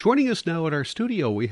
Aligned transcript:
Joining 0.00 0.30
us 0.30 0.46
now 0.46 0.64
at 0.68 0.72
our 0.72 0.84
studio, 0.84 1.28
we 1.28 1.50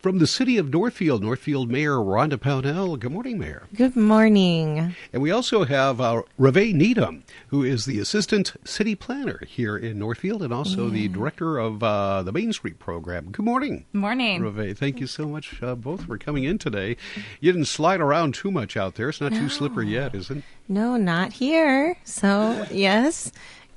from 0.00 0.18
the 0.18 0.26
city 0.26 0.58
of 0.58 0.72
Northfield, 0.72 1.22
Northfield 1.22 1.70
Mayor 1.70 1.98
Rhonda 1.98 2.36
Pownell. 2.36 2.98
Good 2.98 3.12
morning, 3.12 3.38
Mayor. 3.38 3.68
Good 3.72 3.94
morning. 3.94 4.96
And 5.12 5.22
we 5.22 5.30
also 5.30 5.64
have 5.64 6.00
uh, 6.00 6.22
Revee 6.40 6.74
Needham, 6.74 7.22
who 7.46 7.62
is 7.62 7.84
the 7.84 8.00
Assistant 8.00 8.54
City 8.64 8.96
Planner 8.96 9.44
here 9.46 9.76
in 9.76 10.00
Northfield 10.00 10.42
and 10.42 10.52
also 10.52 10.86
yeah. 10.86 10.92
the 10.92 11.08
Director 11.08 11.58
of 11.58 11.84
uh, 11.84 12.24
the 12.24 12.32
Main 12.32 12.52
Street 12.52 12.80
Program. 12.80 13.30
Good 13.30 13.44
morning. 13.44 13.84
Morning. 13.92 14.42
Revee, 14.42 14.76
thank 14.76 14.98
you 14.98 15.06
so 15.06 15.28
much 15.28 15.62
uh, 15.62 15.76
both 15.76 16.06
for 16.06 16.18
coming 16.18 16.42
in 16.42 16.58
today. 16.58 16.96
You 17.38 17.52
didn't 17.52 17.66
slide 17.66 18.00
around 18.00 18.34
too 18.34 18.50
much 18.50 18.76
out 18.76 18.96
there. 18.96 19.08
It's 19.10 19.20
not 19.20 19.30
no. 19.30 19.38
too 19.38 19.48
slippery 19.48 19.86
yet, 19.86 20.16
is 20.16 20.32
it? 20.32 20.42
No, 20.66 20.96
not 20.96 21.34
here. 21.34 21.96
So, 22.02 22.66
yes. 22.72 23.30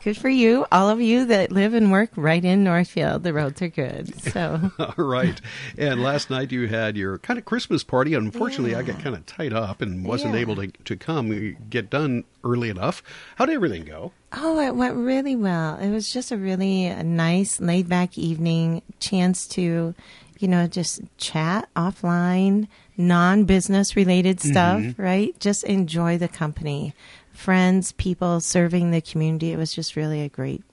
Good 0.05 0.17
for 0.17 0.29
you, 0.29 0.67
all 0.71 0.91
of 0.91 1.01
you 1.01 1.25
that 1.25 1.51
live 1.51 1.73
and 1.73 1.91
work 1.91 2.11
right 2.15 2.45
in 2.45 2.63
Northfield. 2.63 3.23
The 3.23 3.33
roads 3.33 3.59
are 3.63 3.69
good. 3.69 4.13
So, 4.21 4.69
all 4.79 4.93
right. 4.97 5.41
And 5.79 6.03
last 6.03 6.29
night 6.29 6.51
you 6.51 6.67
had 6.67 6.95
your 6.95 7.17
kind 7.17 7.39
of 7.39 7.45
Christmas 7.45 7.83
party. 7.83 8.13
Unfortunately, 8.13 8.73
yeah. 8.73 8.77
I 8.77 8.83
got 8.83 8.99
kind 8.99 9.15
of 9.15 9.25
tied 9.25 9.51
up 9.51 9.81
and 9.81 10.05
wasn't 10.05 10.35
yeah. 10.35 10.41
able 10.41 10.57
to 10.57 10.67
to 10.67 10.95
come 10.95 11.57
get 11.71 11.89
done 11.89 12.23
early 12.43 12.69
enough. 12.69 13.01
How 13.37 13.47
did 13.47 13.55
everything 13.55 13.85
go? 13.85 14.11
Oh, 14.31 14.59
it 14.59 14.75
went 14.75 14.95
really 14.95 15.35
well. 15.35 15.79
It 15.79 15.89
was 15.89 16.13
just 16.13 16.31
a 16.31 16.37
really 16.37 16.87
nice, 17.03 17.59
laid 17.59 17.89
back 17.89 18.15
evening. 18.15 18.83
Chance 18.99 19.47
to, 19.47 19.95
you 20.37 20.47
know, 20.47 20.67
just 20.67 21.01
chat 21.17 21.67
offline, 21.75 22.67
non 22.95 23.45
business 23.45 23.95
related 23.95 24.39
stuff. 24.39 24.81
Mm-hmm. 24.81 25.01
Right? 25.01 25.39
Just 25.39 25.63
enjoy 25.63 26.19
the 26.19 26.27
company 26.27 26.93
friends, 27.35 27.91
people 27.93 28.39
serving 28.39 28.91
the 28.91 29.01
community. 29.01 29.51
It 29.51 29.57
was 29.57 29.73
just 29.73 29.95
really 29.95 30.21
a 30.21 30.29
great 30.29 30.63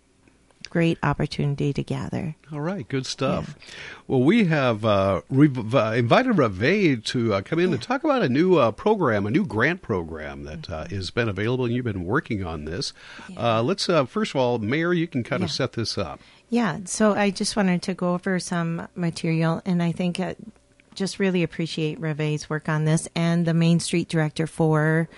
great 0.72 0.98
opportunity 1.02 1.70
to 1.70 1.82
gather. 1.82 2.34
All 2.50 2.60
right, 2.60 2.88
good 2.88 3.04
stuff. 3.04 3.54
Yeah. 3.58 3.74
Well, 4.08 4.22
we 4.22 4.46
have 4.46 4.86
uh, 4.86 5.20
uh, 5.30 5.92
invited 5.94 6.36
Revee 6.36 7.04
to 7.04 7.34
uh, 7.34 7.40
come 7.42 7.58
in 7.58 7.68
yeah. 7.68 7.74
and 7.74 7.82
talk 7.82 8.04
about 8.04 8.22
a 8.22 8.28
new 8.30 8.56
uh, 8.56 8.70
program, 8.70 9.26
a 9.26 9.30
new 9.30 9.44
grant 9.44 9.82
program 9.82 10.44
that 10.44 10.70
uh, 10.70 10.86
has 10.88 11.10
been 11.10 11.28
available, 11.28 11.66
and 11.66 11.74
you've 11.74 11.84
been 11.84 12.06
working 12.06 12.42
on 12.42 12.64
this. 12.64 12.94
Yeah. 13.28 13.58
Uh, 13.58 13.62
let's 13.62 13.84
first 13.84 14.34
of 14.34 14.36
all, 14.36 14.58
Mayor, 14.58 14.94
you 14.94 15.06
can 15.06 15.22
kind 15.22 15.44
of 15.44 15.50
set 15.50 15.74
this 15.74 15.98
up. 15.98 16.20
Yeah, 16.48 16.78
so 16.84 17.14
I 17.14 17.30
just 17.30 17.54
wanted 17.54 17.82
to 17.82 17.94
go 17.94 18.14
over 18.14 18.38
some 18.38 18.88
material, 18.94 19.60
and 19.66 19.82
I 19.82 19.92
think 19.92 20.20
just 20.94 21.18
really 21.18 21.42
appreciate 21.42 22.00
Revee's 22.00 22.48
work 22.48 22.68
on 22.68 22.84
this 22.84 23.08
and 23.14 23.46
the 23.46 23.54
Main 23.54 23.80
Street 23.80 24.08
Director 24.08 24.46
for 24.46 25.08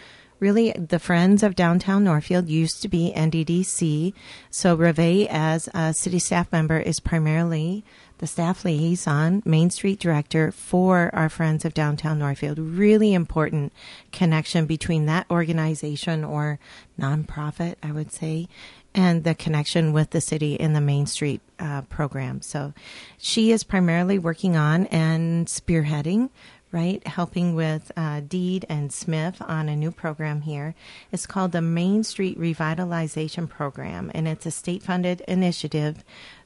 really 0.45 0.73
the 0.73 0.99
Friends 0.99 1.43
of 1.43 1.57
Downtown 1.57 2.05
Northfield 2.05 2.51
used 2.51 2.83
to 2.83 2.89
be 2.89 3.15
NDDC. 3.17 4.13
So 4.51 4.77
Revee, 4.77 5.27
as 5.31 5.71
a 5.73 5.95
city 5.95 6.19
staff 6.19 6.53
member, 6.53 6.79
is 6.79 7.01
primarily 7.01 7.83
the 8.19 8.27
staff 8.27 8.63
liaison, 8.63 9.43
Main 9.47 9.71
Street 9.71 9.99
director 9.99 10.53
for 10.53 11.09
our 11.15 11.31
Friends 11.31 11.65
of 11.65 11.73
Downtown 11.73 12.19
Northfield. 12.19 12.59
Really 12.59 13.15
important 13.15 13.73
connection 14.13 14.67
between 14.67 15.07
that 15.07 15.27
organization 15.31 16.25
or 16.25 16.59
nonprofit, 17.01 17.77
I 17.83 17.93
would 17.93 18.13
say, 18.13 18.47
and 18.95 19.25
the 19.25 19.35
connection 19.35 19.95
with 19.95 20.11
the 20.11 20.21
city 20.21 20.57
in 20.57 20.75
the 20.75 20.81
Main 20.83 21.07
Street 21.07 21.41
uh, 21.59 21.83
program. 21.83 22.43
So 22.43 22.75
she 23.17 23.51
is 23.51 23.65
primarily 23.65 24.19
working 24.19 24.57
on 24.57 24.87
and 24.89 25.47
spearheading 25.47 26.29
right? 26.75 27.07
Helping 27.07 27.55
with 27.55 27.93
uh, 27.97 28.21
DEED 28.27 28.67
and 28.69 28.91
SMIF 28.91 29.37
on 29.49 29.69
a 29.69 29.77
new 29.77 29.93
program 29.93 30.41
here. 30.41 30.75
It's 31.13 31.25
called 31.25 31.53
the 31.53 31.63
Main 31.63 32.03
Street 32.03 32.37
Revitalization 32.37 33.49
Program, 33.49 34.11
and 34.13 34.27
it's 34.27 34.45
a 34.45 34.51
state 34.51 34.83
funded 34.83 35.21
initiative 35.29 36.03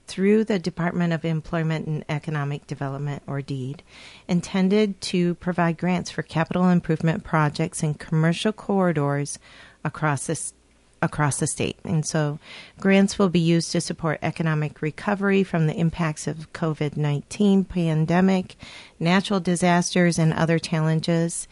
through 0.06 0.44
the 0.44 0.58
Department 0.58 1.14
of 1.14 1.24
Employment 1.24 1.86
and 1.86 2.04
Economic 2.10 2.66
Development, 2.66 3.22
or 3.26 3.40
DEED, 3.40 3.82
intended 4.28 5.00
to 5.00 5.34
provide 5.36 5.78
grants 5.78 6.10
for 6.10 6.20
capital 6.20 6.68
improvement 6.68 7.24
projects 7.24 7.82
in 7.82 7.94
commercial 7.94 8.52
corridors 8.52 9.38
across 9.82 10.26
the 10.26 10.52
across 11.00 11.38
the 11.38 11.46
state. 11.46 11.78
And 11.84 12.04
so 12.04 12.38
grants 12.80 13.18
will 13.18 13.28
be 13.28 13.38
used 13.38 13.72
to 13.72 13.80
support 13.80 14.18
economic 14.22 14.82
recovery 14.82 15.44
from 15.44 15.66
the 15.66 15.74
impacts 15.74 16.26
of 16.26 16.52
COVID-19 16.52 17.68
pandemic, 17.68 18.56
natural 18.98 19.40
disasters 19.40 20.18
and 20.18 20.32
other 20.32 20.58
challenges 20.58 21.48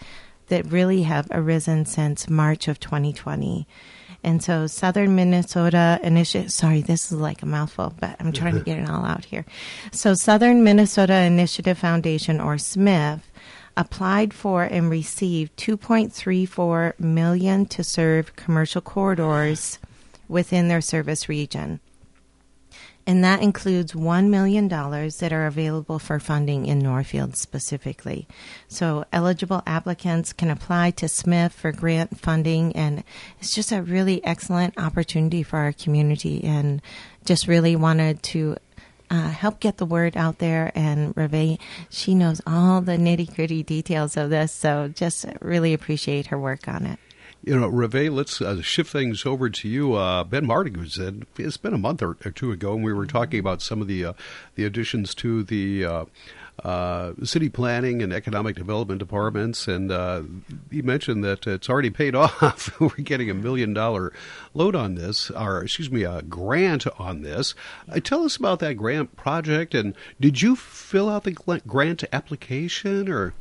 that 0.48 0.70
really 0.70 1.02
have 1.02 1.28
arisen 1.30 1.84
since 1.86 2.28
March 2.28 2.68
of 2.68 2.78
2020. 2.80 3.66
And 4.22 4.42
so 4.42 4.66
Southern 4.66 5.14
Minnesota 5.14 6.00
Initiative, 6.02 6.52
sorry, 6.52 6.80
this 6.80 7.12
is 7.12 7.18
like 7.18 7.42
a 7.42 7.46
mouthful, 7.46 7.94
but 8.00 8.16
I'm 8.18 8.32
trying 8.32 8.54
to 8.54 8.60
get 8.64 8.78
it 8.78 8.88
all 8.88 9.04
out 9.04 9.24
here. 9.24 9.44
So 9.92 10.14
Southern 10.14 10.64
Minnesota 10.64 11.14
Initiative 11.14 11.78
Foundation 11.78 12.40
or 12.40 12.56
SMIF 12.56 13.20
applied 13.76 14.32
for 14.32 14.64
and 14.64 14.90
received 14.90 15.56
2.34 15.56 16.98
million 16.98 17.66
to 17.66 17.84
serve 17.84 18.36
commercial 18.36 18.80
corridors 18.80 19.78
within 20.28 20.68
their 20.68 20.80
service 20.80 21.28
region. 21.28 21.80
And 23.08 23.22
that 23.22 23.40
includes 23.40 23.92
$1 23.92 24.28
million 24.30 24.66
that 24.66 25.32
are 25.32 25.46
available 25.46 26.00
for 26.00 26.18
funding 26.18 26.66
in 26.66 26.80
Northfield 26.80 27.36
specifically. 27.36 28.26
So 28.66 29.04
eligible 29.12 29.62
applicants 29.64 30.32
can 30.32 30.50
apply 30.50 30.90
to 30.92 31.06
SMIF 31.06 31.52
for 31.52 31.70
grant 31.70 32.18
funding 32.18 32.74
and 32.74 33.04
it's 33.38 33.54
just 33.54 33.70
a 33.70 33.80
really 33.80 34.24
excellent 34.24 34.76
opportunity 34.76 35.44
for 35.44 35.58
our 35.58 35.72
community 35.72 36.42
and 36.42 36.82
just 37.24 37.46
really 37.46 37.76
wanted 37.76 38.24
to 38.24 38.56
uh, 39.10 39.28
help 39.28 39.60
get 39.60 39.76
the 39.78 39.86
word 39.86 40.16
out 40.16 40.38
there. 40.38 40.72
And 40.74 41.14
Revee, 41.14 41.58
she 41.90 42.14
knows 42.14 42.40
all 42.46 42.80
the 42.80 42.96
nitty 42.96 43.34
gritty 43.34 43.62
details 43.62 44.16
of 44.16 44.30
this, 44.30 44.52
so 44.52 44.88
just 44.88 45.26
really 45.40 45.72
appreciate 45.72 46.26
her 46.28 46.38
work 46.38 46.68
on 46.68 46.86
it. 46.86 46.98
You 47.42 47.60
know, 47.60 47.70
Revee, 47.70 48.12
let's 48.12 48.40
uh, 48.40 48.60
shift 48.60 48.90
things 48.90 49.24
over 49.24 49.48
to 49.48 49.68
you. 49.68 49.94
Uh, 49.94 50.24
Ben 50.24 50.46
Martig 50.46 50.76
was 50.76 50.98
in. 50.98 51.26
It's 51.38 51.56
been 51.56 51.74
a 51.74 51.78
month 51.78 52.02
or, 52.02 52.14
two 52.14 52.50
ago, 52.50 52.74
and 52.74 52.82
we 52.82 52.92
were 52.92 53.06
talking 53.06 53.38
about 53.38 53.62
some 53.62 53.80
of 53.80 53.86
the 53.86 54.04
uh, 54.04 54.12
the 54.56 54.64
additions 54.64 55.14
to 55.16 55.44
the 55.44 55.84
uh, 56.64 57.12
city 57.22 57.48
planning 57.48 58.02
and 58.02 58.12
economic 58.12 58.56
development 58.56 58.98
departments, 58.98 59.68
and 59.68 59.92
uh, 59.92 60.22
you 60.70 60.82
mentioned 60.82 61.22
that 61.24 61.46
it's 61.46 61.68
already 61.68 61.90
paid 61.90 62.14
off. 62.14 62.80
We're 62.80 62.88
getting 62.96 63.30
a 63.30 63.34
million 63.34 63.74
dollar 63.74 64.12
load 64.54 64.74
on 64.74 64.94
this, 64.94 65.30
or 65.30 65.62
excuse 65.62 65.90
me, 65.90 66.04
a 66.04 66.22
grant 66.22 66.86
on 66.98 67.22
this. 67.22 67.54
Uh, 67.90 68.00
tell 68.00 68.24
us 68.24 68.36
about 68.36 68.60
that 68.60 68.74
grant 68.74 69.16
project, 69.16 69.74
and 69.74 69.94
did 70.20 70.42
you 70.42 70.56
fill 70.56 71.08
out 71.08 71.24
the 71.24 71.32
grant 71.66 72.04
application, 72.12 73.08
or? 73.08 73.34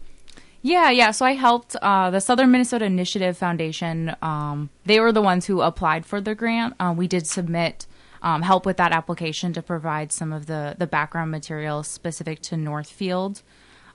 Yeah, 0.61 0.89
yeah. 0.89 1.11
So 1.11 1.25
I 1.25 1.33
helped 1.33 1.75
uh, 1.75 2.09
the 2.09 2.19
Southern 2.19 2.51
Minnesota 2.51 2.85
Initiative 2.85 3.37
Foundation. 3.37 4.15
Um, 4.23 4.71
they 4.85 4.99
were 4.99 5.11
the 5.11 5.21
ones 5.21 5.45
who 5.45 5.61
applied 5.61 6.07
for 6.07 6.19
the 6.19 6.33
grant. 6.33 6.73
Uh, 6.79 6.93
we 6.97 7.07
did 7.07 7.27
submit 7.27 7.85
um, 8.25 8.41
help 8.41 8.65
with 8.65 8.77
that 8.77 8.91
application 8.91 9.53
to 9.53 9.61
provide 9.61 10.11
some 10.11 10.33
of 10.33 10.47
the 10.47 10.75
the 10.77 10.87
background 10.87 11.31
material 11.31 11.83
specific 11.83 12.41
to 12.41 12.57
Northfield. 12.57 13.43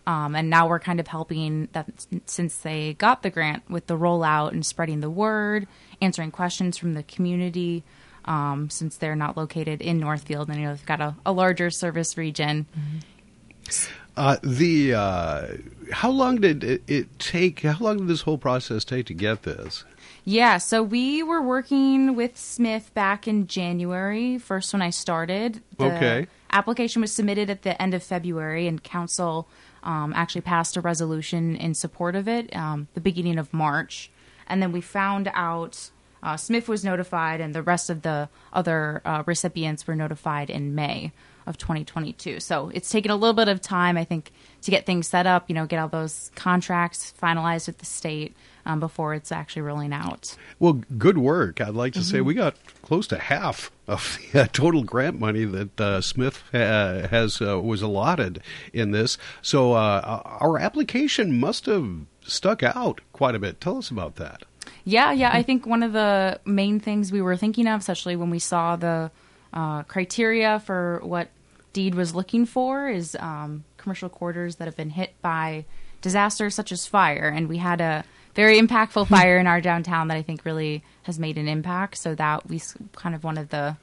Um, 0.07 0.35
and 0.35 0.49
now 0.49 0.67
we're 0.67 0.81
kind 0.81 0.99
of 0.99 1.09
helping 1.09 1.69
that 1.73 2.07
since 2.25 2.57
they 2.57 2.95
got 2.95 3.23
the 3.23 3.29
grant 3.29 3.69
with 3.69 3.87
the 3.87 3.99
rollout 3.99 4.53
and 4.53 4.65
spreading 4.65 5.01
the 5.01 5.11
word, 5.11 5.67
answering 6.01 6.31
questions 6.31 6.79
from 6.79 6.95
the 6.95 7.03
community. 7.03 7.85
Um, 8.27 8.69
since 8.69 8.99
they're 8.99 9.17
not 9.17 9.37
located 9.37 9.81
in 9.81 9.99
Northfield, 9.99 10.49
and 10.49 10.59
you 10.59 10.67
know 10.67 10.75
they've 10.75 10.87
got 10.87 11.01
a, 11.01 11.17
a 11.25 11.33
larger 11.33 11.71
service 11.71 12.19
region. 12.19 12.67
Mm-hmm. 12.79 13.93
Uh, 14.17 14.37
the 14.43 14.95
uh, 14.95 15.47
how 15.91 16.11
long 16.11 16.37
did 16.37 16.63
it, 16.63 16.83
it, 16.87 17.19
take? 17.19 17.61
How 17.61 17.79
long 17.81 17.97
did 17.97 18.09
this 18.09 18.21
whole 18.21 18.37
process 18.37 18.85
take 18.85 19.07
to 19.07 19.15
get 19.15 19.43
this? 19.43 19.85
Yeah, 20.31 20.59
so 20.59 20.81
we 20.81 21.25
were 21.25 21.43
working 21.43 22.15
with 22.15 22.37
SMIF 22.37 22.95
back 22.95 23.27
in 23.27 23.49
January, 23.49 24.39
first 24.39 24.73
when 24.73 24.81
I 24.81 24.91
started. 24.91 25.61
The 25.77 25.87
okay. 25.87 26.27
Application 26.53 27.03
was 27.03 27.11
submitted 27.11 27.51
at 27.51 27.63
the 27.63 27.81
end 27.83 27.95
of 27.95 28.03
February, 28.05 28.69
and 28.69 28.81
council 28.81 29.49
um, 29.83 30.13
actually 30.15 30.43
passed 30.43 30.77
a 30.77 30.81
resolution 30.81 31.57
in 31.57 31.75
support 31.75 32.15
of 32.15 32.29
it 32.29 32.55
um, 32.55 32.87
the 32.95 33.01
beginning 33.01 33.39
of 33.39 33.53
March. 33.53 34.09
And 34.47 34.63
then 34.63 34.71
we 34.71 34.81
found 34.81 35.33
out 35.35 35.91
uh, 36.23 36.35
SMIF 36.35 36.69
was 36.69 36.85
notified, 36.85 37.41
and 37.41 37.53
the 37.53 37.63
rest 37.63 37.91
of 37.91 38.03
the 38.03 38.29
other 38.53 39.03
uh, 39.05 39.25
recipients 39.27 39.85
were 39.89 39.97
notified 39.97 40.49
in 40.49 40.77
May 40.77 41.11
of 41.51 41.59
2022. 41.59 42.41
So 42.41 42.71
it's 42.73 42.89
taken 42.89 43.11
a 43.11 43.17
little 43.17 43.35
bit 43.35 43.49
of 43.49 43.61
time, 43.61 43.99
I 43.99 44.05
think, 44.05 44.33
to 44.63 44.71
get 44.71 44.87
things 44.87 45.07
set 45.07 45.27
up, 45.27 45.51
you 45.51 45.55
know, 45.55 45.67
get 45.67 45.79
all 45.79 45.89
those 45.89 46.31
contracts 46.35 47.13
finalized 47.21 47.67
with 47.67 47.79
the 47.79 47.85
state 47.85 48.35
um, 48.65 48.81
before 48.81 49.15
it's 49.15 49.33
actually 49.33 49.63
rolling 49.63 49.93
out. 49.93 50.37
Well, 50.59 50.83
good 50.97 51.19
work. 51.19 51.61
I'd 51.61 51.75
like 51.75 51.93
to 51.95 51.99
mm-hmm. 51.99 52.11
say 52.11 52.21
we 52.21 52.35
got 52.35 52.57
close 52.83 53.07
to 53.09 53.19
half 53.19 53.71
of 53.87 54.19
the 54.33 54.43
uh, 54.43 54.47
total 54.53 54.85
grant 54.85 55.19
money 55.19 55.45
that 55.45 55.81
uh, 55.81 56.01
SMIF 56.01 56.43
uh, 56.55 57.09
has 57.09 57.43
uh, 57.43 57.61
was 57.61 57.83
allotted 57.83 58.41
in 58.73 58.93
this. 58.93 59.19
So 59.43 59.73
uh, 59.73 60.23
our 60.25 60.59
application 60.59 61.39
must 61.39 61.67
have 61.67 62.07
stuck 62.23 62.63
out 62.63 63.01
quite 63.13 63.35
a 63.35 63.39
bit. 63.39 63.61
Tell 63.61 63.79
us 63.79 63.91
about 63.91 64.17
that. 64.17 64.45
Yeah, 64.85 65.13
yeah. 65.13 65.31
I 65.33 65.43
think 65.43 65.67
one 65.67 65.83
of 65.83 65.93
the 65.93 66.41
main 66.45 66.81
things 66.81 67.13
we 67.13 67.23
were 67.23 67.37
thinking 67.37 67.67
of, 67.67 67.81
especially 67.81 68.17
when 68.17 68.31
we 68.31 68.39
saw 68.39 68.77
the 68.77 69.11
uh, 69.53 69.83
criteria 69.85 70.61
for 70.61 71.01
what 71.03 71.29
DEED 71.73 71.95
was 71.95 72.15
looking 72.15 72.47
for 72.47 72.89
is 72.89 73.17
um, 73.21 73.65
commercial 73.77 74.09
corridors 74.09 74.57
that 74.57 74.67
have 74.67 74.77
been 74.77 74.91
hit 74.91 75.15
by 75.23 75.65
disasters 76.01 76.55
such 76.55 76.73
as 76.73 76.87
fire, 76.87 77.29
and 77.29 77.49
we 77.49 77.59
had 77.59 77.81
a 77.81 78.05
very 78.35 78.61
impactful 78.61 79.09
fire 79.09 79.39
in 79.39 79.47
our 79.47 79.61
downtown 79.61 80.09
that 80.09 80.17
I 80.17 80.23
think 80.23 80.45
really 80.45 80.83
has 81.03 81.19
made 81.19 81.39
an 81.39 81.49
impact. 81.49 81.99
So 81.99 82.15
that 82.15 82.49
we 82.49 82.61
kind 82.95 83.15
of 83.15 83.25
one 83.25 83.39
of 83.39 83.51
the 83.51 83.77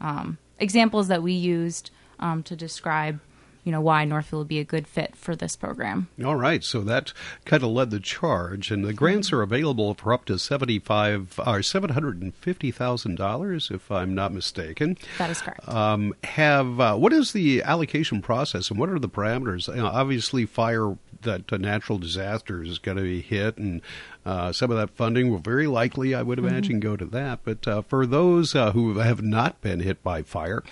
um, 0.00 0.38
examples 0.58 1.08
that 1.08 1.22
we 1.22 1.32
used 1.32 1.90
um, 2.18 2.42
to 2.44 2.56
describe 2.56 3.20
you 3.64 3.72
know 3.72 3.80
why 3.80 4.04
Northfield 4.04 4.40
would 4.40 4.48
be 4.48 4.60
a 4.60 4.64
good 4.64 4.86
fit 4.86 5.16
for 5.16 5.34
this 5.34 5.56
program. 5.56 6.08
All 6.24 6.36
right, 6.36 6.62
so 6.62 6.82
that 6.82 7.12
kind 7.44 7.62
of 7.62 7.70
led 7.70 7.90
the 7.90 8.00
charge, 8.00 8.70
and 8.70 8.84
the 8.84 8.92
grants 8.92 9.32
are 9.32 9.42
available 9.42 9.94
for 9.94 10.12
up 10.12 10.26
to 10.26 10.38
seventy 10.38 10.78
five 10.78 11.40
or 11.44 11.62
seven 11.62 11.90
hundred 11.90 12.22
and 12.22 12.34
fifty 12.34 12.70
thousand 12.70 13.16
dollars, 13.16 13.70
if 13.72 13.90
I'm 13.90 14.14
not 14.14 14.32
mistaken. 14.32 14.98
That 15.18 15.30
is 15.30 15.40
correct. 15.40 15.68
Um, 15.68 16.14
have 16.24 16.78
uh, 16.78 16.96
what 16.96 17.12
is 17.12 17.32
the 17.32 17.62
allocation 17.62 18.22
process, 18.22 18.70
and 18.70 18.78
what 18.78 18.90
are 18.90 18.98
the 18.98 19.08
parameters? 19.08 19.68
You 19.68 19.82
know, 19.82 19.86
obviously, 19.86 20.46
fire 20.46 20.96
that 21.22 21.52
uh, 21.52 21.56
natural 21.56 21.98
disaster 21.98 22.62
is 22.62 22.78
going 22.78 22.96
to 22.96 23.02
be 23.02 23.20
hit, 23.20 23.56
and 23.56 23.80
uh, 24.24 24.52
some 24.52 24.70
of 24.70 24.76
that 24.76 24.90
funding 24.90 25.30
will 25.30 25.38
very 25.38 25.66
likely, 25.66 26.14
I 26.14 26.22
would 26.22 26.38
mm-hmm. 26.38 26.48
imagine, 26.48 26.72
mm-hmm. 26.74 26.90
go 26.90 26.96
to 26.96 27.06
that. 27.06 27.40
But 27.44 27.66
uh, 27.66 27.82
for 27.82 28.06
those 28.06 28.54
uh, 28.54 28.72
who 28.72 28.98
have 28.98 29.22
not 29.22 29.60
been 29.60 29.80
hit 29.80 30.02
by 30.02 30.22
fire, 30.22 30.62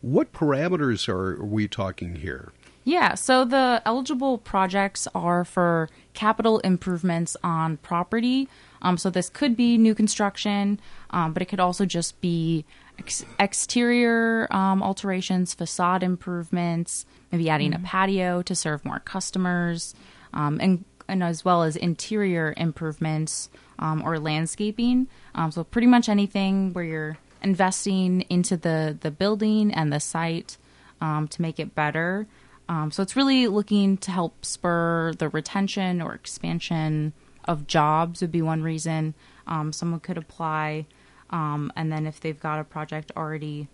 what 0.00 0.32
parameters 0.32 1.08
are 1.08 1.44
we 1.44 1.68
talking 1.68 2.16
here? 2.16 2.52
Yeah, 2.84 3.14
so 3.14 3.44
the 3.44 3.82
eligible 3.84 4.38
projects 4.38 5.08
are 5.12 5.44
for 5.44 5.90
capital 6.14 6.60
improvements 6.60 7.36
on 7.42 7.78
property. 7.78 8.48
Um, 8.80 8.96
so 8.96 9.10
this 9.10 9.28
could 9.28 9.56
be 9.56 9.76
new 9.76 9.92
construction, 9.92 10.78
um, 11.10 11.32
but 11.32 11.42
it 11.42 11.46
could 11.46 11.58
also 11.58 11.84
just 11.84 12.20
be 12.20 12.64
ex- 12.96 13.24
exterior 13.40 14.46
um, 14.52 14.84
alterations, 14.84 15.52
facade 15.52 16.04
improvements, 16.04 17.06
maybe 17.32 17.50
adding 17.50 17.72
mm-hmm. 17.72 17.84
a 17.84 17.88
patio 17.88 18.42
to 18.42 18.54
serve 18.54 18.84
more 18.84 19.00
customers, 19.00 19.96
um, 20.32 20.60
and, 20.60 20.84
and 21.08 21.24
as 21.24 21.44
well 21.44 21.64
as 21.64 21.74
interior 21.74 22.54
improvements 22.56 23.50
um, 23.80 24.00
or 24.04 24.20
landscaping. 24.20 25.08
Um, 25.34 25.50
so 25.50 25.64
pretty 25.64 25.88
much 25.88 26.08
anything 26.08 26.72
where 26.72 26.84
you're 26.84 27.18
investing 27.42 28.22
into 28.22 28.56
the 28.56 28.96
the 29.00 29.10
building 29.10 29.72
and 29.72 29.92
the 29.92 30.00
site 30.00 30.56
um, 31.00 31.28
to 31.28 31.42
make 31.42 31.58
it 31.58 31.74
better. 31.74 32.26
Um, 32.68 32.90
so 32.90 33.02
it's 33.02 33.14
really 33.14 33.46
looking 33.46 33.96
to 33.98 34.10
help 34.10 34.44
spur 34.44 35.12
the 35.12 35.28
retention 35.28 36.02
or 36.02 36.14
expansion 36.14 37.12
of 37.44 37.66
jobs 37.66 38.20
would 38.20 38.32
be 38.32 38.42
one 38.42 38.62
reason 38.62 39.14
um, 39.46 39.72
someone 39.72 40.00
could 40.00 40.18
apply. 40.18 40.86
Um, 41.30 41.72
and 41.76 41.92
then 41.92 42.06
if 42.06 42.20
they've 42.20 42.38
got 42.38 42.58
a 42.58 42.64
project 42.64 43.12
already 43.16 43.68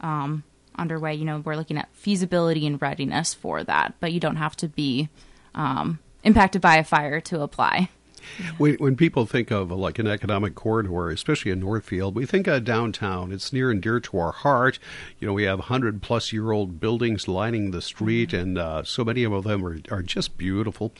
um, 0.00 0.42
underway, 0.76 1.14
you 1.14 1.24
know, 1.24 1.40
we're 1.40 1.56
looking 1.56 1.78
at 1.78 1.88
feasibility 1.92 2.66
and 2.66 2.80
readiness 2.80 3.34
for 3.34 3.62
that. 3.64 3.94
But 4.00 4.12
you 4.12 4.20
don't 4.20 4.36
have 4.36 4.56
to 4.56 4.68
be 4.68 5.08
um, 5.54 6.00
impacted 6.24 6.60
by 6.60 6.76
a 6.76 6.84
fire 6.84 7.20
to 7.20 7.42
apply. 7.42 7.90
When, 8.58 8.74
when 8.74 8.96
people 8.96 9.26
think 9.26 9.50
of 9.50 9.70
like 9.70 9.98
an 9.98 10.06
economic 10.06 10.54
corridor, 10.54 11.10
especially 11.10 11.50
in 11.50 11.60
Northfield, 11.60 12.14
we 12.14 12.26
think 12.26 12.46
of 12.46 12.64
downtown. 12.64 13.32
It's 13.32 13.52
near 13.52 13.70
and 13.70 13.80
dear 13.80 13.98
to 14.00 14.18
our 14.18 14.32
heart. 14.32 14.78
You 15.18 15.26
know, 15.26 15.32
we 15.32 15.44
have 15.44 15.60
hundred 15.60 16.02
plus 16.02 16.32
year 16.32 16.50
old 16.50 16.78
buildings 16.78 17.26
lining 17.26 17.70
the 17.70 17.82
street, 17.82 18.30
mm-hmm. 18.30 18.40
and 18.40 18.58
uh, 18.58 18.84
so 18.84 19.04
many 19.04 19.24
of 19.24 19.44
them 19.44 19.64
are, 19.64 19.78
are 19.90 20.02
just 20.02 20.36
beautiful. 20.36 20.92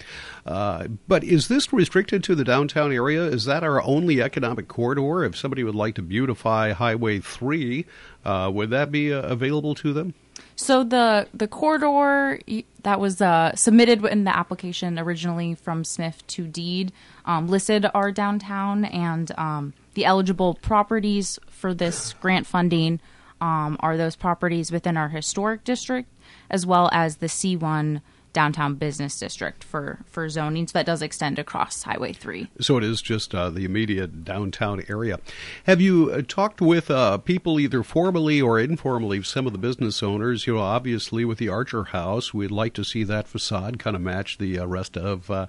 Uh, 0.47 0.89
but 1.07 1.25
is 1.25 1.49
this 1.49 1.73
restricted 1.73 2.25
to 2.25 2.35
the 2.35 2.45
downtown 2.45 2.93
area? 2.93 3.25
Is 3.25 3.45
that 3.45 3.63
our 3.63 3.83
only 3.83 4.23
economic 4.23 4.69
corridor? 4.69 5.25
If 5.25 5.37
somebody 5.37 5.65
would 5.65 5.75
like 5.75 5.95
to 5.97 6.03
beautify 6.03 6.73
Highway 6.73 7.21
Three, 7.21 7.87
uh, 8.25 8.51
would 8.53 8.71
that 8.71 8.91
be 8.91 9.13
uh, 9.13 9.23
available 9.23 9.75
to 9.77 9.93
them? 9.93 10.15
So 10.57 10.85
the 10.85 11.29
the 11.35 11.49
corridor 11.49 12.39
that 12.83 13.01
was 13.01 13.21
uh, 13.21 13.55
submitted 13.55 14.05
in 14.05 14.25
the 14.25 14.37
application 14.37 14.99
originally 14.99 15.55
from 15.55 15.83
SMIF 15.83 16.27
to 16.29 16.47
DEED 16.47 16.93
um, 17.25 17.49
listed 17.49 17.87
our 17.95 18.13
downtown 18.13 18.85
and 18.85 19.33
um, 19.39 19.73
the 19.95 20.05
eligible 20.05 20.55
properties 20.55 21.39
for 21.49 21.75
this 21.75 22.15
grant 22.15 22.47
funding 22.47 23.01
um, 23.41 23.77
are 23.81 23.97
those 23.97 24.17
properties 24.17 24.71
within 24.71 24.97
our 24.97 25.09
historic 25.09 25.65
district 25.65 26.09
as 26.51 26.67
well 26.67 26.89
as 26.93 27.17
the 27.17 27.27
C1 27.27 28.01
downtown 28.33 28.75
business 28.75 29.19
district 29.19 29.65
for 29.65 30.01
for 30.07 30.29
zoning. 30.29 30.67
So 30.67 30.79
that 30.79 30.87
does 30.87 31.03
extend 31.03 31.39
across 31.39 31.83
Highway 31.83 32.13
Three. 32.13 32.49
So 32.61 32.79
it 32.79 32.85
is 32.85 33.03
just 33.03 33.35
uh, 33.35 33.51
the 33.51 33.65
immediate 33.65 34.25
downtown 34.25 34.85
area. 34.89 35.21
Have 35.65 35.81
you 35.81 36.11
uh, 36.11 36.23
talked 36.27 36.61
with 36.61 36.91
uh, 36.91 37.19
people 37.19 37.61
either 37.61 37.83
formally 37.83 38.41
or 38.41 38.59
informally, 38.59 39.23
some 39.23 39.47
of 39.47 39.53
the 39.53 39.59
business 39.59 40.03
owners? 40.03 40.47
You 40.47 40.55
know, 40.55 40.61
obviously 40.61 41.25
with 41.25 41.39
the 41.39 41.49
Archer 41.49 41.85
House, 41.85 42.33
we'd 42.33 42.51
like 42.51 42.75
to 42.75 42.85
see 42.85 43.05
that 43.05 43.29
facade 43.29 43.79
kind 43.79 43.97
of 43.97 44.03
match 44.03 44.39
the 44.39 44.59
uh, 44.59 44.67
rest 44.67 44.97
of 44.97 45.31
uh, 45.31 45.47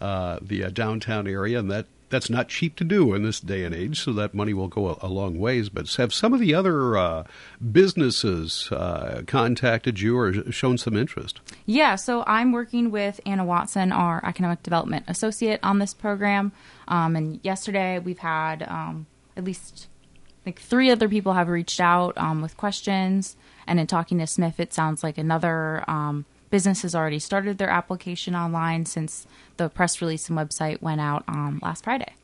the 0.00 0.70
downtown 0.72 1.26
area, 1.26 1.58
and 1.58 1.70
that 1.70 1.86
that's 2.14 2.30
not 2.30 2.48
cheap 2.48 2.76
to 2.76 2.84
do 2.84 3.12
in 3.12 3.24
this 3.24 3.40
day 3.40 3.64
and 3.64 3.74
age, 3.74 4.00
so 4.00 4.12
that 4.12 4.34
money 4.34 4.54
will 4.54 4.68
go 4.68 4.90
a, 4.90 4.98
a 5.02 5.08
long 5.08 5.38
ways. 5.38 5.68
But 5.68 5.92
have 5.96 6.14
some 6.14 6.32
of 6.32 6.38
the 6.38 6.54
other 6.54 6.96
uh, 6.96 7.24
businesses 7.72 8.70
uh, 8.70 9.22
contacted 9.26 10.00
you 10.00 10.16
or 10.16 10.52
shown 10.52 10.78
some 10.78 10.96
interest? 10.96 11.40
Yeah, 11.66 11.96
so 11.96 12.22
I'm 12.26 12.52
working 12.52 12.92
with 12.92 13.20
Anna 13.26 13.44
Watson, 13.44 13.90
our 13.90 14.24
economic 14.24 14.62
development 14.62 15.06
associate, 15.08 15.58
on 15.64 15.80
this 15.80 15.92
program. 15.92 16.52
Um, 16.86 17.16
and 17.16 17.40
yesterday 17.42 17.98
we've 17.98 18.18
had 18.18 18.62
um, 18.62 19.06
at 19.36 19.42
least 19.42 19.88
like 20.46 20.60
three 20.60 20.90
other 20.90 21.08
people 21.08 21.32
have 21.32 21.48
reached 21.48 21.80
out 21.80 22.16
um, 22.16 22.42
with 22.42 22.56
questions. 22.56 23.36
And 23.66 23.80
in 23.80 23.86
talking 23.86 24.18
to 24.18 24.24
SMIF, 24.24 24.60
it 24.60 24.72
sounds 24.72 25.02
like 25.02 25.18
another 25.18 25.82
business 26.54 26.82
has 26.82 26.94
already 26.94 27.18
started 27.18 27.58
their 27.58 27.68
application 27.68 28.36
online 28.36 28.86
since 28.86 29.26
the 29.56 29.68
press 29.68 30.00
release 30.00 30.28
and 30.28 30.38
website 30.38 30.80
went 30.80 31.00
out 31.00 31.24
um, 31.26 31.58
last 31.64 31.82
Friday. 31.82 32.14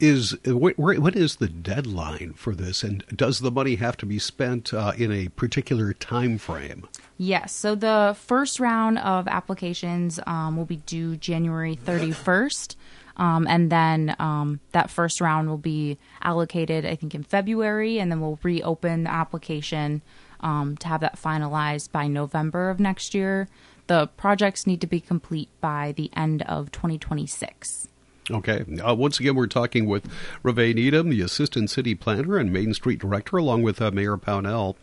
Is 0.00 0.34
what 0.46 1.14
is 1.14 1.36
the 1.36 1.48
deadline 1.48 2.32
for 2.32 2.54
this, 2.54 2.82
and 2.82 3.04
does 3.14 3.40
the 3.40 3.50
money 3.50 3.74
have 3.74 3.98
to 3.98 4.06
be 4.06 4.18
spent 4.18 4.72
uh, 4.72 4.92
in 4.96 5.12
a 5.12 5.28
particular 5.28 5.92
time 5.92 6.38
frame? 6.38 6.88
Yes. 7.18 7.52
So 7.52 7.74
the 7.74 8.16
first 8.18 8.58
round 8.58 8.98
of 9.00 9.28
applications 9.28 10.18
um, 10.26 10.56
will 10.56 10.64
be 10.64 10.76
due 10.76 11.18
January 11.18 11.76
31st. 11.76 12.74
Um, 13.18 13.46
and 13.46 13.70
then 13.70 14.16
um, 14.18 14.60
that 14.72 14.88
first 14.88 15.20
round 15.20 15.50
will 15.50 15.58
be 15.58 15.98
allocated, 16.22 16.86
I 16.86 16.96
think, 16.96 17.14
in 17.14 17.22
February, 17.22 17.98
and 17.98 18.10
then 18.10 18.22
we'll 18.22 18.38
reopen 18.42 19.04
the 19.04 19.12
application 19.12 20.00
um, 20.42 20.76
to 20.78 20.88
have 20.88 21.00
that 21.00 21.16
finalized 21.16 21.92
by 21.92 22.06
November 22.06 22.70
of 22.70 22.80
next 22.80 23.14
year. 23.14 23.48
The 23.86 24.06
projects 24.16 24.66
need 24.66 24.80
to 24.80 24.86
be 24.86 25.00
complete 25.00 25.48
by 25.60 25.92
the 25.96 26.10
end 26.16 26.42
of 26.42 26.70
2026. 26.72 27.88
Okay. 28.30 28.64
Uh, 28.84 28.94
once 28.94 29.18
again, 29.18 29.34
we're 29.34 29.46
talking 29.46 29.86
with 29.86 30.08
Revee 30.44 30.74
Needham, 30.74 31.10
the 31.10 31.20
Assistant 31.20 31.70
City 31.70 31.94
Planner 31.94 32.38
and 32.38 32.52
Main 32.52 32.72
Street 32.72 33.00
Director, 33.00 33.36
along 33.36 33.62
with 33.62 33.82
uh, 33.82 33.90
Mayor 33.90 34.16
Pownell. 34.16 34.76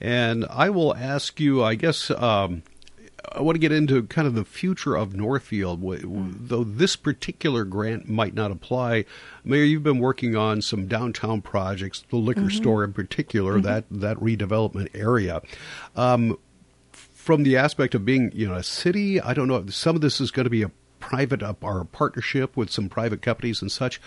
And 0.00 0.44
I 0.50 0.68
will 0.68 0.94
ask 0.94 1.40
you, 1.40 1.64
I 1.64 1.74
guess, 1.74 2.10
um, 2.10 2.62
I 3.30 3.40
want 3.40 3.54
to 3.54 3.60
get 3.60 3.72
into 3.72 4.02
kind 4.04 4.26
of 4.26 4.34
the 4.34 4.44
future 4.44 4.96
of 4.96 5.14
Northfield. 5.14 5.80
Though 5.82 6.64
this 6.64 6.96
particular 6.96 7.64
grant 7.64 8.08
might 8.08 8.34
not 8.34 8.50
apply, 8.50 9.04
Mayor, 9.44 9.64
you've 9.64 9.82
been 9.82 10.00
working 10.00 10.36
on 10.36 10.60
some 10.60 10.86
downtown 10.86 11.40
projects, 11.40 12.04
the 12.10 12.16
liquor 12.16 12.42
mm-hmm. 12.42 12.56
store 12.56 12.84
in 12.84 12.92
particular, 12.92 13.54
mm-hmm. 13.54 13.62
that 13.62 13.84
that 13.90 14.16
redevelopment 14.18 14.88
area. 14.94 15.40
Um, 15.94 16.38
from 16.92 17.44
the 17.44 17.56
aspect 17.56 17.94
of 17.94 18.04
being, 18.04 18.32
you 18.34 18.48
know, 18.48 18.54
a 18.54 18.64
city, 18.64 19.20
I 19.20 19.32
don't 19.32 19.46
know. 19.46 19.64
Some 19.68 19.94
of 19.94 20.02
this 20.02 20.20
is 20.20 20.32
going 20.32 20.44
to 20.44 20.50
be 20.50 20.62
a 20.62 20.72
private 20.98 21.42
up 21.42 21.62
or 21.62 21.80
a 21.80 21.84
partnership 21.84 22.56
with 22.56 22.70
some 22.70 22.88
private 22.88 23.22
companies 23.22 23.62
and 23.62 23.70
such. 23.70 24.00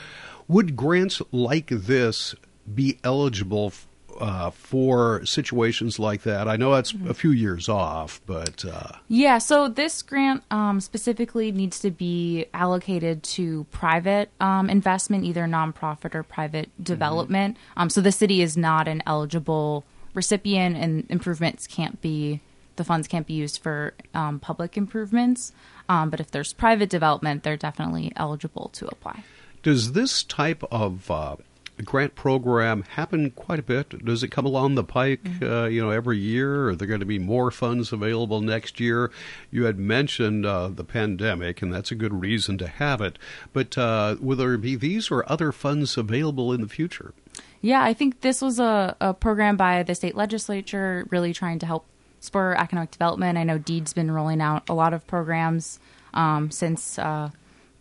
Would 0.47 0.75
grants 0.75 1.21
like 1.31 1.67
this 1.67 2.35
be 2.73 2.99
eligible 3.03 3.71
uh, 4.19 4.49
for 4.49 5.25
situations 5.25 5.99
like 5.99 6.23
that? 6.23 6.47
I 6.47 6.55
know 6.55 6.73
that's 6.73 6.93
a 7.07 7.13
few 7.13 7.31
years 7.31 7.69
off, 7.69 8.21
but 8.25 8.63
uh... 8.65 8.93
yeah. 9.07 9.37
So 9.37 9.67
this 9.67 10.01
grant 10.01 10.43
um, 10.51 10.79
specifically 10.79 11.51
needs 11.51 11.79
to 11.79 11.91
be 11.91 12.45
allocated 12.53 13.23
to 13.23 13.65
private 13.71 14.29
um, 14.39 14.69
investment, 14.69 15.25
either 15.25 15.45
nonprofit 15.45 16.15
or 16.15 16.23
private 16.23 16.69
mm-hmm. 16.69 16.83
development. 16.83 17.57
Mm-hmm. 17.57 17.81
Um, 17.81 17.89
so 17.89 18.01
the 18.01 18.11
city 18.11 18.41
is 18.41 18.55
not 18.57 18.87
an 18.87 19.03
eligible 19.05 19.83
recipient, 20.13 20.77
and 20.77 21.05
improvements 21.09 21.67
can't 21.67 22.01
be 22.01 22.41
the 22.75 22.83
funds 22.83 23.07
can't 23.07 23.25
be 23.25 23.33
used 23.33 23.61
for 23.61 23.93
um, 24.13 24.39
public 24.39 24.75
improvements. 24.75 25.53
Um, 25.87 26.09
but 26.09 26.19
if 26.19 26.31
there's 26.31 26.53
private 26.53 26.89
development, 26.89 27.43
they're 27.43 27.57
definitely 27.57 28.11
eligible 28.15 28.69
to 28.73 28.87
apply. 28.87 29.23
Does 29.63 29.93
this 29.93 30.23
type 30.23 30.63
of 30.71 31.09
uh, 31.09 31.37
grant 31.83 32.15
program 32.15 32.83
happen 32.83 33.31
quite 33.31 33.59
a 33.59 33.63
bit? 33.63 34.05
Does 34.05 34.23
it 34.23 34.29
come 34.29 34.45
along 34.45 34.75
the 34.75 34.83
pike, 34.83 35.23
mm-hmm. 35.23 35.43
uh, 35.43 35.65
you 35.65 35.81
know, 35.81 35.89
every 35.89 36.17
year? 36.17 36.69
Are 36.69 36.75
there 36.75 36.87
going 36.87 36.99
to 36.99 37.05
be 37.05 37.19
more 37.19 37.51
funds 37.51 37.91
available 37.91 38.41
next 38.41 38.79
year? 38.79 39.11
You 39.51 39.65
had 39.65 39.77
mentioned 39.77 40.45
uh, 40.45 40.69
the 40.69 40.83
pandemic, 40.83 41.61
and 41.61 41.73
that's 41.73 41.91
a 41.91 41.95
good 41.95 42.21
reason 42.21 42.57
to 42.59 42.67
have 42.67 43.01
it. 43.01 43.19
But 43.53 43.77
uh, 43.77 44.15
will 44.19 44.37
there 44.37 44.57
be 44.57 44.75
these 44.75 45.11
or 45.11 45.29
other 45.29 45.51
funds 45.51 45.97
available 45.97 46.53
in 46.53 46.61
the 46.61 46.69
future? 46.69 47.13
Yeah, 47.61 47.83
I 47.83 47.93
think 47.93 48.21
this 48.21 48.41
was 48.41 48.59
a, 48.59 48.95
a 49.01 49.13
program 49.13 49.57
by 49.57 49.83
the 49.83 49.95
state 49.95 50.15
legislature 50.15 51.07
really 51.09 51.33
trying 51.33 51.59
to 51.59 51.65
help 51.65 51.85
spur 52.19 52.53
economic 52.53 52.91
development. 52.91 53.37
I 53.37 53.43
know 53.43 53.57
DEED's 53.57 53.93
been 53.93 54.11
rolling 54.11 54.41
out 54.41 54.69
a 54.69 54.73
lot 54.73 54.93
of 54.93 55.05
programs 55.07 55.79
um, 56.13 56.51
since 56.51 56.97
uh, 56.97 57.29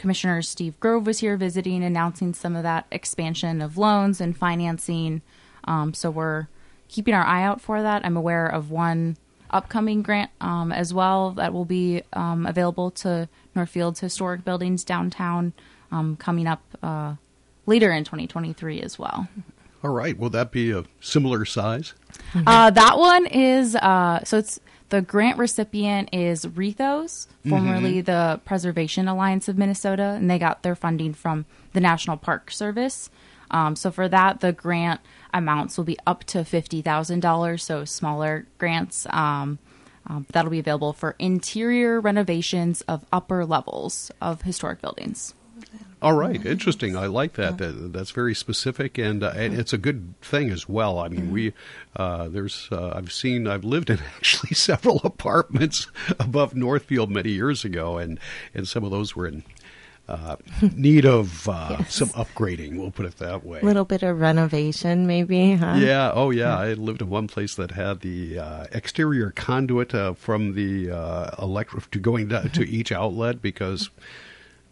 Commissioner 0.04 0.42
Steve 0.42 0.78
Grove 0.80 1.06
was 1.06 1.20
here 1.20 1.34
visiting, 1.38 1.82
announcing 1.82 2.34
some 2.34 2.54
of 2.56 2.62
that 2.62 2.84
expansion 2.92 3.62
of 3.62 3.78
loans 3.78 4.20
and 4.20 4.36
financing. 4.36 5.22
Um, 5.64 5.94
so 5.94 6.10
we're 6.10 6.48
keeping 6.88 7.14
our 7.14 7.24
eye 7.24 7.42
out 7.42 7.62
for 7.62 7.80
that. 7.80 8.04
I'm 8.04 8.14
aware 8.14 8.46
of 8.46 8.70
one 8.70 9.16
upcoming 9.48 10.02
grant 10.02 10.30
um, 10.42 10.72
as 10.72 10.92
well 10.92 11.30
that 11.30 11.54
will 11.54 11.64
be 11.64 12.02
um, 12.12 12.44
available 12.44 12.90
to 12.90 13.30
Northfield's 13.54 14.00
historic 14.00 14.44
buildings 14.44 14.84
downtown 14.84 15.54
um, 15.90 16.16
coming 16.16 16.46
up 16.46 16.60
uh, 16.82 17.14
later 17.64 17.90
in 17.90 18.04
2023 18.04 18.82
as 18.82 18.98
well. 18.98 19.26
All 19.82 19.88
right. 19.88 20.18
Will 20.18 20.28
that 20.30 20.52
be 20.52 20.70
a 20.70 20.84
similar 21.00 21.46
size? 21.46 21.94
Uh, 22.46 22.68
that 22.68 22.98
one 22.98 23.24
is 23.24 23.74
uh, 23.76 24.22
so 24.24 24.36
it's 24.36 24.60
the 24.90 25.00
grant 25.00 25.38
recipient 25.38 26.10
is 26.12 26.44
Rethos, 26.44 27.26
formerly 27.48 28.00
the 28.00 28.40
Preservation 28.44 29.08
Alliance 29.08 29.48
of 29.48 29.56
Minnesota, 29.58 30.02
and 30.02 30.30
they 30.30 30.38
got 30.38 30.62
their 30.62 30.74
funding 30.74 31.14
from 31.14 31.46
the 31.72 31.80
National 31.80 32.16
Park 32.16 32.50
Service. 32.50 33.10
Um, 33.50 33.76
so 33.76 33.90
for 33.90 34.08
that, 34.08 34.40
the 34.40 34.52
grant 34.52 35.00
amounts 35.32 35.76
will 35.76 35.84
be 35.84 35.98
up 36.06 36.24
to 36.24 36.44
fifty 36.44 36.82
thousand 36.82 37.20
dollars. 37.20 37.62
So 37.64 37.84
smaller 37.84 38.46
grants. 38.58 39.06
Um, 39.10 39.58
um, 40.06 40.26
that'll 40.32 40.50
be 40.50 40.58
available 40.58 40.92
for 40.92 41.16
interior 41.18 41.98
renovations 42.00 42.82
of 42.82 43.04
upper 43.10 43.46
levels 43.46 44.10
of 44.20 44.42
historic 44.42 44.82
buildings. 44.82 45.34
All 46.04 46.12
right, 46.12 46.44
interesting. 46.44 46.96
I 46.96 47.06
like 47.06 47.32
that. 47.34 47.56
that 47.58 47.92
that's 47.94 48.10
very 48.10 48.34
specific, 48.34 48.98
and 48.98 49.22
uh, 49.22 49.32
and 49.34 49.54
it's 49.58 49.72
a 49.72 49.78
good 49.78 50.14
thing 50.20 50.50
as 50.50 50.68
well. 50.68 50.98
I 50.98 51.08
mean, 51.08 51.30
we 51.32 51.54
uh, 51.96 52.28
there's 52.28 52.68
uh, 52.70 52.92
I've 52.94 53.10
seen 53.10 53.46
I've 53.48 53.64
lived 53.64 53.88
in 53.88 53.98
actually 54.16 54.54
several 54.54 55.00
apartments 55.02 55.86
above 56.20 56.54
Northfield 56.54 57.10
many 57.10 57.30
years 57.30 57.64
ago, 57.64 57.96
and 57.96 58.20
and 58.54 58.68
some 58.68 58.84
of 58.84 58.90
those 58.90 59.16
were 59.16 59.26
in 59.26 59.44
uh, 60.06 60.36
need 60.76 61.06
of 61.06 61.48
uh, 61.48 61.76
Yes. 61.78 61.94
some 61.94 62.10
upgrading. 62.10 62.76
We'll 62.78 62.90
put 62.90 63.06
it 63.06 63.16
that 63.16 63.42
way. 63.42 63.60
A 63.60 63.64
little 63.64 63.86
bit 63.86 64.02
of 64.02 64.20
renovation, 64.20 65.06
maybe, 65.06 65.54
huh? 65.54 65.76
Yeah. 65.78 66.12
Oh, 66.14 66.28
yeah. 66.30 66.54
I 66.58 66.74
lived 66.74 67.00
in 67.00 67.08
one 67.08 67.26
place 67.26 67.54
that 67.54 67.70
had 67.70 68.00
the 68.00 68.38
uh, 68.38 68.66
exterior 68.72 69.30
conduit 69.30 69.94
uh, 69.94 70.12
from 70.12 70.52
the 70.54 70.90
uh, 70.90 71.30
electric 71.42 71.90
to 71.92 71.98
going 71.98 72.28
down 72.28 72.50
to 72.50 72.68
each 72.68 72.92
outlet 72.92 73.40
because 73.40 73.88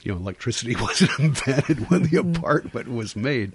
you 0.05 0.13
know 0.13 0.19
electricity 0.19 0.75
wasn't 0.81 1.19
invented 1.19 1.91
when 1.91 2.05
the 2.05 2.17
apartment 2.19 2.91
was 2.91 3.15
made. 3.17 3.53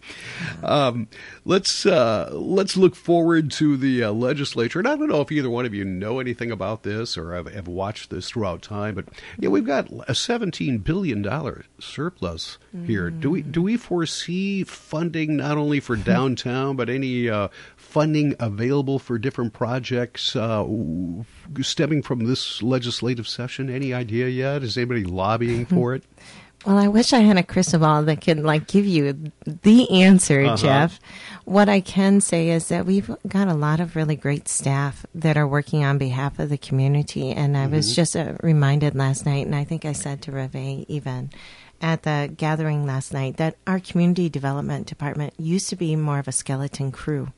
Um, 0.64 1.08
let's 1.46 1.86
uh, 1.86 2.30
let's 2.34 2.78
look 2.78 2.96
forward 2.96 3.52
to 3.52 3.78
the 3.78 4.04
uh, 4.04 4.12
legislature. 4.12 4.80
And 4.80 4.88
I 4.88 4.96
don't 4.96 5.10
know 5.10 5.22
if 5.22 5.32
either 5.32 5.50
one 5.50 5.66
of 5.66 5.74
you 5.74 5.86
know 5.86 6.20
anything 6.20 6.52
about 6.52 6.84
this 6.84 7.18
or 7.18 7.34
have, 7.34 7.52
have 7.52 7.68
watched 7.68 8.10
this 8.10 8.30
throughout 8.30 8.62
time, 8.62 8.96
but 8.96 9.06
yeah, 9.38 9.50
we've 9.50 9.66
got 9.66 9.90
a 10.08 10.16
seventeen 10.16 10.80
billion 10.80 11.22
dollar 11.22 11.66
surplus 11.80 12.58
here. 12.86 13.10
Do 13.10 13.32
we 13.32 13.42
do 13.42 13.62
we 13.62 13.78
foresee 13.78 14.64
funding 14.64 15.38
not 15.38 15.58
only 15.58 15.80
for 15.80 15.96
downtown 16.08 16.76
but 16.76 16.90
any 16.90 17.30
uh, 17.30 17.50
funding 17.76 18.36
available 18.40 19.00
for 19.00 19.18
different 19.18 19.54
projects 19.54 20.36
uh, 20.36 20.66
stemming 21.62 22.02
from 22.04 22.26
this 22.26 22.62
legislative 22.62 23.28
session? 23.28 23.70
Any 23.70 23.94
idea 23.94 24.28
yet? 24.28 24.64
Is 24.64 24.78
anybody 24.78 25.04
lobbying 25.04 25.66
for 25.66 25.96
it? 25.96 26.04
Well, 26.66 26.78
I 26.78 26.88
wish 26.88 27.14
I 27.14 27.20
had 27.20 27.38
a 27.38 27.44
crystal 27.44 27.80
ball 27.80 28.04
that 28.04 28.20
could 28.22 28.40
like 28.40 28.68
give 28.68 28.86
you 28.86 29.32
the 29.46 29.90
answer, 30.04 30.42
Uh-huh. 30.44 30.58
Jeff. 30.58 31.00
What 31.46 31.70
I 31.70 31.80
can 31.80 32.20
say 32.20 32.50
is 32.50 32.68
that 32.68 32.86
we've 32.86 33.10
got 33.28 33.48
a 33.48 33.54
lot 33.54 33.80
of 33.80 33.96
really 33.96 34.16
great 34.18 34.50
staff 34.50 35.06
that 35.16 35.38
are 35.38 35.48
working 35.48 35.86
on 35.86 35.98
behalf 35.98 36.40
of 36.40 36.50
the 36.50 36.58
community. 36.58 37.32
And 37.32 37.56
I 37.56 37.68
was 37.68 37.96
just 37.96 38.18
uh, 38.18 38.34
reminded 38.44 38.96
last 38.96 39.26
night, 39.26 39.46
and 39.46 39.56
I 39.56 39.64
think 39.64 39.86
I 39.86 39.94
said 39.94 40.22
to 40.24 40.32
Revee 40.32 40.86
even 40.90 41.30
at 41.80 42.04
the 42.04 42.30
gathering 42.36 42.86
last 42.88 43.14
night, 43.14 43.38
that 43.38 43.56
our 43.68 43.80
community 43.80 44.28
development 44.30 44.88
department 44.88 45.34
used 45.38 45.70
to 45.70 45.76
be 45.76 45.96
more 45.96 46.20
of 46.20 46.28
a 46.28 46.32
skeleton 46.32 46.92
crew 46.92 47.32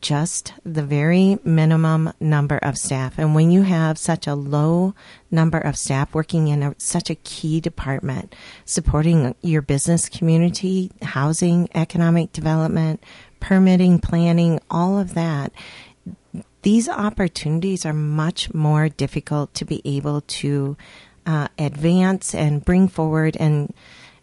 just 0.00 0.54
the 0.64 0.82
very 0.82 1.38
minimum 1.44 2.12
number 2.18 2.56
of 2.58 2.78
staff. 2.78 3.18
And 3.18 3.34
when 3.34 3.50
you 3.50 3.62
have 3.62 3.98
such 3.98 4.26
a 4.26 4.34
low 4.34 4.94
number 5.30 5.58
of 5.58 5.76
staff 5.76 6.14
working 6.14 6.48
in 6.48 6.62
a, 6.62 6.74
such 6.78 7.10
a 7.10 7.14
key 7.16 7.60
department, 7.60 8.34
supporting 8.64 9.34
your 9.42 9.62
business 9.62 10.08
community, 10.08 10.90
housing, 11.02 11.68
economic 11.74 12.32
development, 12.32 13.02
permitting, 13.40 13.98
planning, 13.98 14.60
all 14.70 14.98
of 14.98 15.14
that, 15.14 15.52
these 16.62 16.88
opportunities 16.88 17.84
are 17.84 17.92
much 17.92 18.54
more 18.54 18.88
difficult 18.88 19.52
to 19.54 19.64
be 19.64 19.82
able 19.84 20.20
to 20.22 20.76
uh, 21.26 21.48
advance 21.58 22.34
and 22.34 22.64
bring 22.64 22.88
forward 22.88 23.36
and 23.38 23.74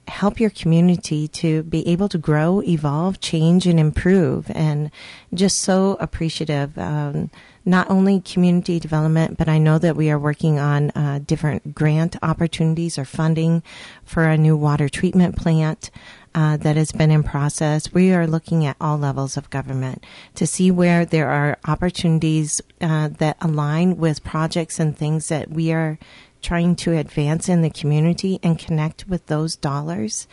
help 0.10 0.40
your 0.40 0.50
community 0.50 1.28
to 1.28 1.64
be 1.64 1.88
able 1.88 2.10
to 2.10 2.18
grow, 2.18 2.62
evolve, 2.62 3.20
change, 3.20 3.66
and 3.66 3.80
improve. 3.80 4.52
And 4.52 4.92
just 5.34 5.62
so 5.62 5.98
appreciative. 6.00 6.78
Um, 6.78 7.30
not 7.66 7.90
only 7.90 8.20
community 8.22 8.80
development, 8.80 9.38
but 9.38 9.48
I 9.48 9.60
know 9.60 9.78
that 9.78 9.96
we 9.96 10.10
are 10.10 10.18
working 10.18 10.60
on 10.60 10.90
uh, 10.92 11.20
different 11.26 11.76
grant 11.76 12.16
opportunities 12.24 12.98
or 12.98 13.06
funding 13.06 13.62
for 14.04 14.24
a 14.26 14.38
new 14.38 14.58
water 14.58 14.90
treatment 14.90 15.36
plant 15.36 15.92
uh, 16.34 16.58
that 16.58 16.78
has 16.78 16.92
been 16.92 17.12
in 17.12 17.24
process. 17.24 17.94
We 17.94 18.14
are 18.14 18.28
looking 18.28 18.66
at 18.66 18.78
all 18.80 18.98
levels 18.98 19.38
of 19.38 19.50
government 19.50 20.04
to 20.36 20.48
see 20.48 20.72
where 20.72 21.06
there 21.06 21.30
are 21.30 21.58
opportunities 21.66 22.62
uh, 22.82 23.10
that 23.20 23.38
align 23.42 23.98
with 23.98 24.24
projects 24.24 24.80
and 24.80 24.98
things 24.98 25.28
that 25.30 25.50
we 25.50 25.72
are 25.72 25.98
trying 26.42 26.76
to 26.78 26.98
advance 26.98 27.50
in 27.50 27.62
the 27.62 27.70
community 27.70 28.40
and 28.44 28.60
connect 28.60 29.08
with 29.08 29.26
those 29.28 29.56
dollars 29.56 30.28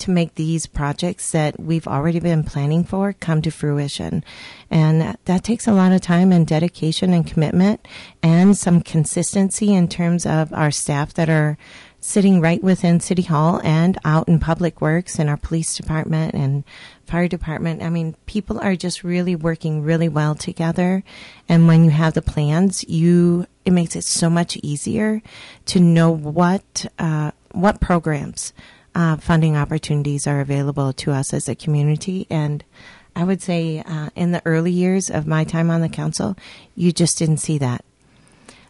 to 0.00 0.10
make 0.10 0.34
these 0.34 0.66
projects 0.66 1.30
that 1.32 1.60
we've 1.60 1.86
already 1.86 2.18
been 2.20 2.42
planning 2.42 2.82
for 2.84 3.12
come 3.12 3.42
to 3.42 3.50
fruition. 3.50 4.24
And 4.70 5.16
that 5.26 5.44
takes 5.44 5.66
a 5.66 5.72
lot 5.72 5.92
of 5.92 6.00
time 6.00 6.32
and 6.32 6.46
dedication 6.46 7.12
and 7.12 7.26
commitment 7.26 7.86
and 8.22 8.56
some 8.56 8.80
consistency 8.80 9.74
in 9.74 9.88
terms 9.88 10.24
of 10.24 10.52
our 10.54 10.70
staff 10.70 11.12
that 11.14 11.28
are 11.28 11.58
sitting 12.00 12.40
right 12.40 12.62
within 12.64 12.98
City 12.98 13.22
Hall 13.22 13.60
and 13.62 13.98
out 14.04 14.26
in 14.26 14.40
Public 14.40 14.80
Works 14.80 15.18
and 15.18 15.28
our 15.28 15.36
police 15.36 15.76
department 15.76 16.34
and 16.34 16.64
fire 17.04 17.28
department. 17.28 17.82
I 17.82 17.90
mean, 17.90 18.16
people 18.24 18.58
are 18.58 18.74
just 18.74 19.04
really 19.04 19.36
working 19.36 19.82
really 19.82 20.08
well 20.08 20.34
together. 20.34 21.04
And 21.46 21.68
when 21.68 21.84
you 21.84 21.90
have 21.90 22.14
the 22.14 22.22
plans, 22.22 22.84
you 22.88 23.46
it 23.70 23.74
makes 23.74 23.96
it 23.96 24.04
so 24.04 24.28
much 24.28 24.56
easier 24.62 25.22
to 25.66 25.80
know 25.80 26.10
what 26.10 26.86
uh, 26.98 27.30
what 27.52 27.80
programs, 27.80 28.52
uh, 28.94 29.16
funding 29.16 29.56
opportunities 29.56 30.26
are 30.26 30.40
available 30.40 30.92
to 30.92 31.12
us 31.12 31.32
as 31.32 31.48
a 31.48 31.54
community. 31.54 32.26
And 32.30 32.64
I 33.16 33.24
would 33.24 33.42
say, 33.42 33.82
uh, 33.84 34.10
in 34.14 34.32
the 34.32 34.42
early 34.44 34.72
years 34.72 35.10
of 35.10 35.26
my 35.26 35.44
time 35.44 35.70
on 35.70 35.80
the 35.80 35.88
council, 35.88 36.36
you 36.74 36.92
just 36.92 37.18
didn't 37.18 37.38
see 37.38 37.58
that. 37.58 37.84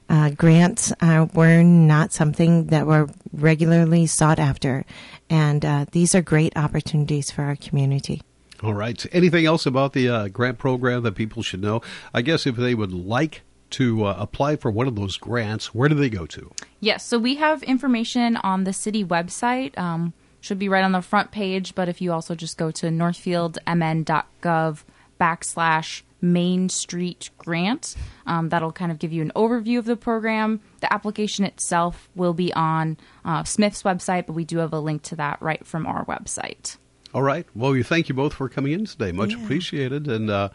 Uh, 0.09 0.31
grants 0.31 0.93
uh, 1.01 1.27
were 1.35 1.63
not 1.63 2.13
something 2.13 2.67
that 2.67 2.87
were 2.87 3.09
regularly 3.33 4.07
sought 4.07 4.39
after, 4.39 4.85
and 5.29 5.65
uh, 5.65 5.87
these 5.93 6.15
are 6.15 6.23
great 6.23 6.53
opportunities 6.57 7.31
for 7.31 7.43
our 7.43 7.57
community. 7.57 8.21
All 8.63 8.75
right. 8.75 9.07
Anything 9.13 9.47
else 9.47 9.65
about 9.65 9.95
the 9.95 10.29
grant 10.29 10.59
program 10.59 11.05
that 11.05 11.15
people 11.15 11.43
should 11.43 11.63
know? 11.63 11.81
I 12.13 12.21
guess 12.21 12.47
if 12.47 12.57
they 12.57 12.75
would 12.75 12.93
like 12.93 13.43
to 13.71 14.05
uh, 14.05 14.17
apply 14.19 14.57
for 14.57 14.71
one 14.71 14.87
of 14.87 14.97
those 14.97 15.17
grants, 15.17 15.75
where 15.75 15.89
do 15.89 15.95
they 15.95 16.11
go 16.11 16.27
to? 16.27 16.51
Yes, 16.81 17.05
so 17.05 17.19
we 17.19 17.37
have 17.37 17.63
information 17.63 18.37
on 18.37 18.65
the 18.65 18.73
city 18.73 19.05
website. 19.05 19.77
Um, 19.79 20.13
should 20.41 20.59
be 20.59 20.69
right 20.69 20.85
on 20.85 20.93
the 20.93 21.03
front 21.03 21.31
page, 21.31 21.75
but 21.75 21.89
if 21.89 22.01
you 22.01 22.13
also 22.13 22.35
just 22.35 22.57
go 22.57 22.71
to 22.71 22.87
northfieldmn.gov 22.87 24.85
backslash 25.21 26.03
Main 26.23 26.69
Street 26.69 27.31
Grant, 27.39 27.95
um, 28.27 28.49
that'll 28.49 28.73
kind 28.73 28.93
of 28.93 28.99
give 28.99 29.13
you 29.13 29.23
an 29.23 29.33
overview 29.37 29.79
of 29.79 29.85
the 29.85 29.97
program. 29.97 30.61
The 30.81 30.93
application 30.93 31.45
itself 31.45 32.09
will 32.15 32.35
be 32.35 32.53
on 32.53 32.97
uh, 33.25 33.43
SMIF's 33.43 33.83
website, 33.83 34.27
but 34.27 34.35
we 34.35 34.45
do 34.45 34.59
have 34.59 34.73
a 34.73 34.81
link 34.81 35.03
to 35.05 35.17
that 35.17 35.41
right 35.41 35.67
from 35.67 35.87
our 35.87 36.05
website. 36.07 36.77
All 37.13 37.23
right. 37.23 37.45
Well, 37.57 37.73
we 37.73 37.83
thank 37.83 38.09
you 38.09 38.15
both 38.15 38.35
for 38.35 38.49
coming 38.49 38.73
in 38.73 38.85
today. 38.85 39.11
Much 39.11 39.33
Yeah. 39.35 39.43
appreciated, 39.43 40.07
and 40.07 40.31
uh, 40.31 40.51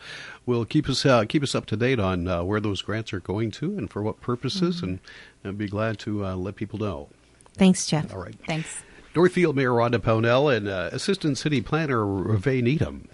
we'll 0.46 0.64
keep 0.66 0.88
us 0.88 1.06
uh, 1.06 1.26
keep 1.26 1.44
us 1.44 1.54
up 1.54 1.66
to 1.68 1.76
date 1.76 2.00
on 2.00 2.28
uh, 2.28 2.44
where 2.44 2.62
those 2.62 2.82
grants 2.82 3.12
are 3.12 3.20
going 3.20 3.52
to 3.52 3.78
and 3.78 3.90
for 3.90 4.02
what 4.02 4.22
purposes, 4.22 4.82
and 4.82 5.00
I'd 5.44 5.58
be 5.58 5.68
glad 5.68 6.00
to 6.00 6.26
uh, 6.26 6.36
let 6.36 6.56
people 6.56 6.80
know. 6.80 7.10
Thanks, 7.56 7.86
Jeff. 7.88 8.14
All 8.14 8.22
right. 8.22 8.36
Thanks. 8.48 8.84
Northfield 9.16 9.56
Mayor 9.56 9.72
Rhonda 9.72 10.00
Pownell 10.00 10.56
and 10.56 10.68
uh, 10.68 10.90
Assistant 10.92 11.38
City 11.38 11.62
Planner 11.62 12.00
Revee 12.06 12.62
Needham. 12.62 13.08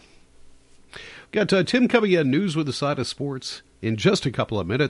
Got 1.31 1.53
uh, 1.53 1.63
Tim 1.63 1.87
coming 1.87 2.11
in, 2.11 2.29
news 2.29 2.55
with 2.55 2.67
a 2.67 2.73
side 2.73 2.99
of 2.99 3.07
sports 3.07 3.61
in 3.81 3.95
just 3.97 4.25
a 4.25 4.31
couple 4.31 4.59
of 4.59 4.67
minutes. 4.67 4.89